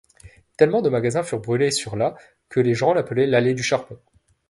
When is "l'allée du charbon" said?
3.27-3.99